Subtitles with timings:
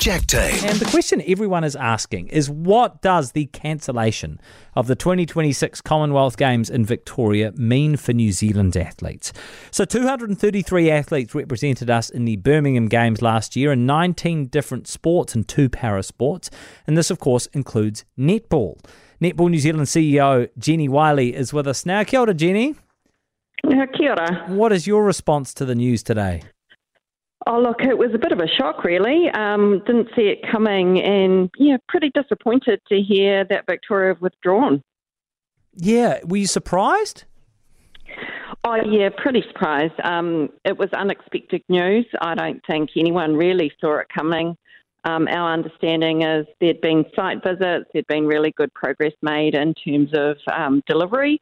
[0.00, 0.64] Jack Tame.
[0.64, 4.40] And the question everyone is asking is what does the cancellation
[4.74, 9.30] of the 2026 Commonwealth Games in Victoria mean for New Zealand athletes?
[9.70, 15.34] So, 233 athletes represented us in the Birmingham Games last year in 19 different sports
[15.34, 16.48] and two para sports.
[16.86, 18.82] And this, of course, includes netball.
[19.20, 22.04] Netball New Zealand CEO Jennie Wyllie is with us now.
[22.04, 22.74] Kia ora, Jennie.
[23.68, 24.46] Kia ora.
[24.48, 26.40] What is your response to the news today?
[27.46, 29.28] Oh, look, it was a bit of a shock, really.
[29.30, 34.82] Um, didn't see it coming, and yeah, pretty disappointed to hear that Victoria have withdrawn.
[35.74, 37.24] Yeah, were you surprised?
[38.64, 39.94] Oh, yeah, pretty surprised.
[40.04, 42.04] Um, it was unexpected news.
[42.20, 44.56] I don't think anyone really saw it coming.
[45.04, 49.72] Um, our understanding is there'd been site visits, there'd been really good progress made in
[49.74, 51.40] terms of um, delivery.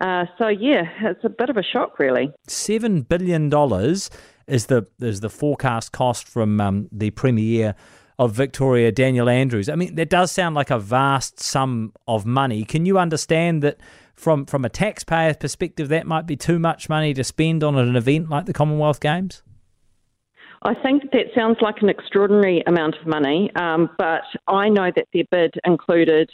[0.00, 2.30] Uh, so yeah, it's a bit of a shock, really.
[2.46, 4.08] Seven billion dollars
[4.46, 7.74] is the is the forecast cost from um, the premier
[8.18, 9.68] of Victoria, Daniel Andrews.
[9.68, 12.64] I mean, that does sound like a vast sum of money.
[12.64, 13.78] Can you understand that
[14.14, 17.96] from from a taxpayer perspective, that might be too much money to spend on an
[17.96, 19.42] event like the Commonwealth Games?
[20.64, 25.08] I think that sounds like an extraordinary amount of money, um, but I know that
[25.12, 26.30] their bid included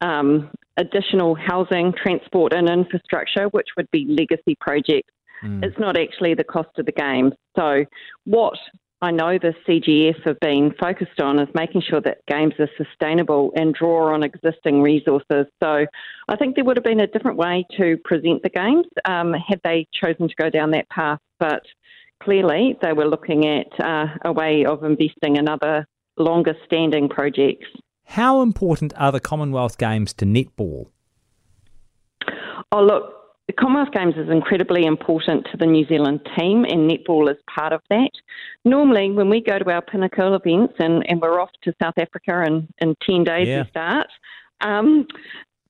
[0.00, 5.12] um, additional housing, transport, and infrastructure, which would be legacy projects
[5.44, 5.64] Mm.
[5.64, 7.32] It's not actually the cost of the game.
[7.56, 7.84] So,
[8.24, 8.58] what
[9.02, 13.52] I know the CGF have been focused on is making sure that games are sustainable
[13.54, 15.46] and draw on existing resources.
[15.62, 15.86] So,
[16.28, 19.60] I think there would have been a different way to present the games um, had
[19.64, 21.20] they chosen to go down that path.
[21.38, 21.62] But
[22.22, 25.86] clearly, they were looking at uh, a way of investing in other
[26.18, 27.66] longer standing projects.
[28.10, 30.86] How important are the Commonwealth Games to netball?
[32.72, 33.15] Oh, look,
[33.46, 37.72] the Commonwealth Games is incredibly important to the New Zealand team, and netball is part
[37.72, 38.10] of that.
[38.64, 42.44] Normally, when we go to our pinnacle events and, and we're off to South Africa
[42.44, 43.62] in, in 10 days yeah.
[43.62, 44.08] we start,
[44.62, 45.06] um,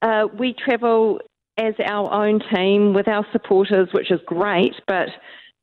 [0.01, 1.21] uh, we travel
[1.59, 5.09] as our own team with our supporters, which is great, but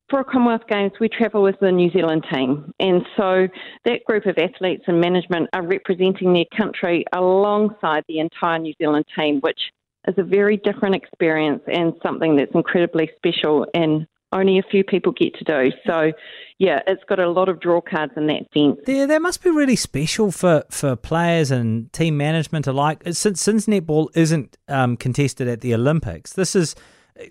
[0.10, 2.72] for Commonwealth Games, we travel as the New Zealand team.
[2.80, 3.48] And so
[3.86, 9.06] that group of athletes and management are representing their country alongside the entire New Zealand
[9.18, 9.60] team, which
[10.08, 15.12] is a very different experience and something that's incredibly special and only a few people
[15.12, 15.72] get to do.
[15.86, 16.12] So,
[16.58, 18.80] yeah, it's got a lot of draw cards in that sense.
[18.88, 23.04] Yeah, that must be really special for, for players and team management alike.
[23.12, 26.76] Since since netball isn't um, contested at the Olympics, this is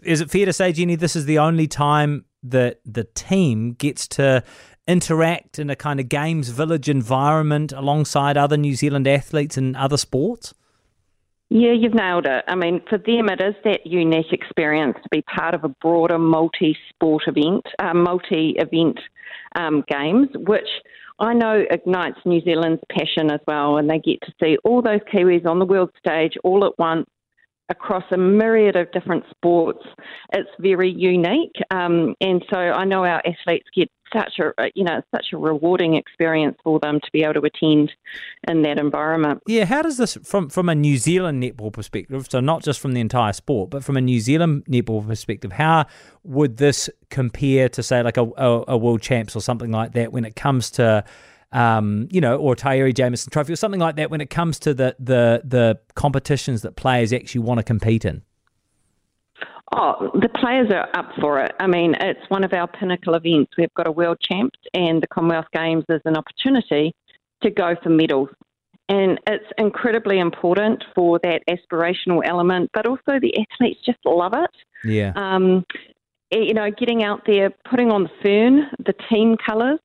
[0.03, 4.06] is it fair to say, Jennie, this is the only time that the team gets
[4.09, 4.44] to
[4.87, 9.97] interact in a kind of games village environment alongside other New Zealand athletes in other
[9.97, 10.55] sports?
[11.55, 12.47] Yeah, you've nailed it.
[12.49, 16.19] I mean, for them, it is that unique experience to be part of a broader
[16.19, 18.99] multi sport event, uh, multi event
[19.55, 20.69] um, games, which
[21.19, 23.77] I know ignites New Zealand's passion as well.
[23.77, 27.07] And they get to see all those Kiwis on the world stage all at once
[27.69, 29.85] across a myriad of different sports.
[30.33, 31.57] It's very unique.
[31.71, 35.95] Um, and so I know our athletes get such a you know such a rewarding
[35.95, 37.93] experience for them to be able to attend
[38.49, 39.43] in that environment.
[39.47, 42.27] Yeah, how does this from from a New Zealand netball perspective?
[42.31, 45.87] So not just from the entire sport, but from a New Zealand netball perspective, how
[46.25, 50.12] would this compare to say like a, a, a world champs or something like that
[50.12, 51.05] when it comes to
[51.53, 54.75] um, you know, or Taini Jamison Trophy or something like that when it comes to
[54.75, 58.23] the the the competitions that players actually want to compete in?
[59.75, 61.53] Oh, the players are up for it.
[61.59, 63.53] I mean, it's one of our pinnacle events.
[63.56, 66.94] We've got a world champs, and the Commonwealth Games is an opportunity
[67.43, 68.28] to go for medals.
[68.88, 74.50] And it's incredibly important for that aspirational element, but also the athletes just love it.
[74.84, 75.12] Yeah.
[75.16, 75.65] Um,
[76.31, 79.78] you know, getting out there, putting on the fern, the team colours,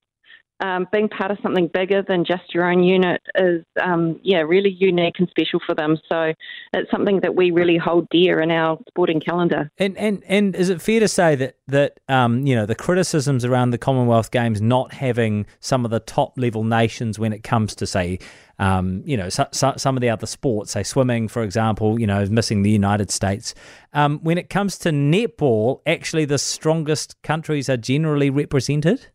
[0.60, 4.70] um, being part of something bigger than just your own unit is, um, yeah, really
[4.70, 5.96] unique and special for them.
[6.08, 6.32] So
[6.72, 9.70] it's something that we really hold dear in our sporting calendar.
[9.78, 13.44] And and and is it fair to say that that um, you know the criticisms
[13.44, 17.74] around the Commonwealth Games not having some of the top level nations when it comes
[17.76, 18.18] to say.
[18.60, 22.08] Um, you know, so, so, some of the other sports, say swimming, for example, you
[22.08, 23.54] know, missing the United States.
[23.92, 29.06] Um, when it comes to netball, actually, the strongest countries are generally represented.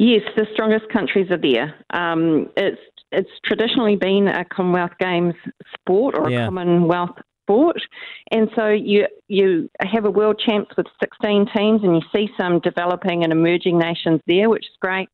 [0.00, 1.74] Yes, the strongest countries are there.
[1.90, 2.80] Um, it's
[3.10, 5.34] it's traditionally been a Commonwealth Games
[5.74, 6.44] sport or yeah.
[6.44, 7.82] a Commonwealth sport,
[8.30, 12.60] and so you you have a world champs with 16 teams, and you see some
[12.60, 15.08] developing and emerging nations there, which is great.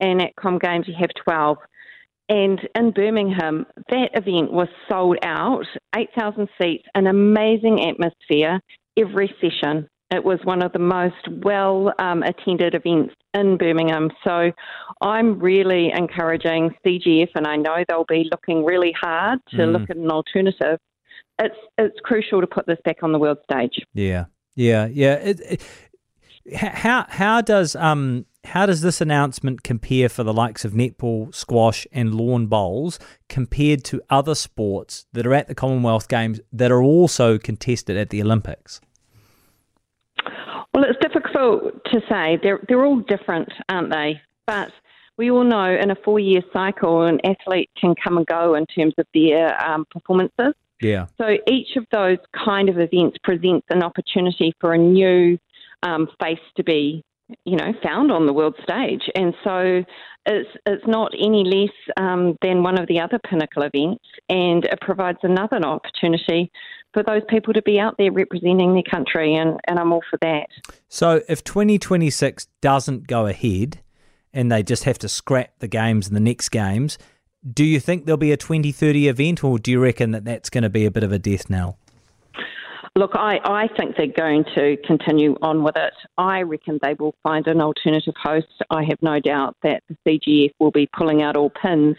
[0.00, 1.58] And at Com Games, you have 12.
[2.28, 8.58] And in Birmingham, that event was sold out, 8,000 seats, an amazing atmosphere
[8.96, 9.88] every session.
[10.10, 14.10] It was one of the most well um, attended events in Birmingham.
[14.22, 14.52] So
[15.00, 19.72] I'm really encouraging CGF, and I know they'll be looking really hard to mm.
[19.72, 20.78] look at an alternative.
[21.40, 23.84] It's it's crucial to put this back on the world stage.
[23.94, 25.14] Yeah, yeah, yeah.
[25.14, 25.62] It, it,
[26.54, 31.84] how how does um how does this announcement compare for the likes of netball, squash,
[31.90, 36.82] and lawn bowls compared to other sports that are at the Commonwealth Games that are
[36.82, 38.80] also contested at the Olympics?
[40.76, 42.38] Well, it's difficult to say.
[42.42, 44.20] They're, they're all different, aren't they?
[44.46, 44.72] But
[45.16, 48.66] we all know in a four year cycle, an athlete can come and go in
[48.66, 50.52] terms of their um, performances.
[50.82, 51.06] Yeah.
[51.16, 55.38] So each of those kind of events presents an opportunity for a new
[55.82, 57.02] um, face to be,
[57.44, 59.02] you know, found on the world stage.
[59.14, 59.84] And so
[60.26, 64.80] it's it's not any less um, than one of the other pinnacle events, and it
[64.80, 66.50] provides another opportunity
[66.92, 70.18] for those people to be out there representing their country, and, and I'm all for
[70.22, 70.46] that.
[70.88, 73.80] So if 2026 doesn't go ahead,
[74.32, 76.96] and they just have to scrap the games in the next games,
[77.52, 80.62] do you think there'll be a 2030 event, or do you reckon that that's going
[80.62, 81.78] to be a bit of a death knell?
[82.96, 85.92] Look, I, I think they're going to continue on with it.
[86.16, 88.46] I reckon they will find an alternative host.
[88.70, 91.96] I have no doubt that the CGF will be pulling out all pins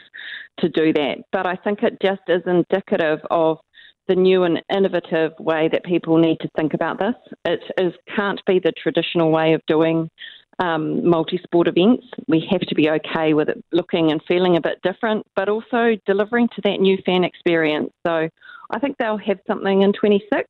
[0.57, 1.17] to do that.
[1.31, 3.59] But I think it just is indicative of
[4.07, 7.13] the new and innovative way that people need to think about this.
[7.45, 10.09] It is, can't be the traditional way of doing
[10.57, 12.07] um, multi sport events.
[12.27, 15.91] We have to be okay with it looking and feeling a bit different, but also
[16.07, 17.91] delivering to that new fan experience.
[18.03, 18.29] So
[18.71, 20.49] I think they'll have something in 26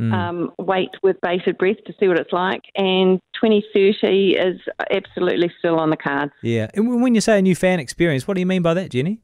[0.00, 0.12] Mm.
[0.12, 2.62] Um, wait with bated breath to see what it's like.
[2.74, 4.60] And 2030 is
[4.90, 6.32] absolutely still on the cards.
[6.42, 6.68] Yeah.
[6.74, 9.20] And when you say a new fan experience, what do you mean by that, Jennie?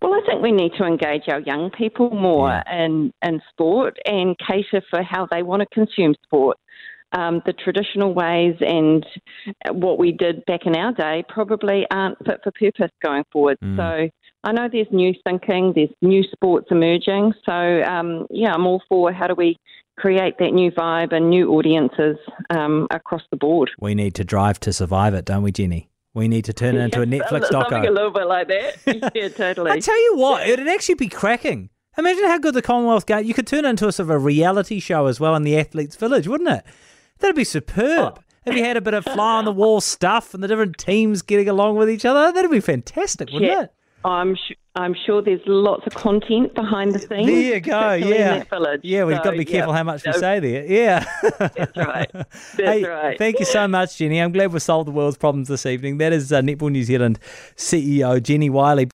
[0.00, 2.84] Well, I think we need to engage our young people more yeah.
[2.84, 6.56] in, in sport and cater for how they want to consume sport.
[7.12, 9.04] Um, the traditional ways and
[9.72, 13.56] what we did back in our day probably aren't fit for purpose going forward.
[13.64, 13.76] Mm.
[13.76, 14.10] So
[14.44, 17.34] I know there's new thinking, there's new sports emerging.
[17.44, 19.56] So, um, yeah, I'm all for how do we
[19.98, 22.16] create that new vibe and new audiences
[22.50, 23.70] um, across the board.
[23.80, 25.90] We need to drive to survive it, don't we, Jennie?
[26.14, 27.70] We need to turn it into a Netflix doco.
[27.70, 29.12] Something a little bit like that.
[29.14, 29.72] yeah, totally.
[29.72, 31.70] I tell you what, it'd actually be cracking.
[31.96, 33.24] Imagine how good the Commonwealth game.
[33.24, 35.58] You could turn it into a sort of a reality show as well in the
[35.58, 36.64] athletes' village, wouldn't it?
[37.18, 38.18] That'd be superb.
[38.18, 38.22] Oh.
[38.46, 41.22] If you had a bit of fly on the wall stuff and the different teams
[41.22, 43.62] getting along with each other, that'd be fantastic, wouldn't yeah.
[43.64, 43.72] it?
[44.04, 47.26] I'm sh- I'm sure there's lots of content behind the scenes.
[47.26, 47.94] There you go.
[47.94, 48.44] Yeah,
[48.82, 50.64] yeah, we've so, got to be careful how much we say there.
[50.66, 51.04] Yeah,
[51.38, 52.10] that's right.
[52.12, 53.18] That's hey, right.
[53.18, 54.20] Thank you so much, Jennie.
[54.20, 55.98] I'm glad we solved the world's problems this evening.
[55.98, 57.18] That is uh, Netball New Zealand
[57.56, 58.88] CEO Jennie Wyllie.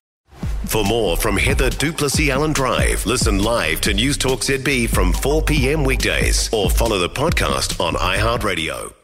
[0.65, 5.43] For more from Heather du Plessis-Allen Drive, listen live to News Talk ZB from 4
[5.43, 5.83] p.m.
[5.83, 8.95] weekdays or follow the podcast on iHeartRadio.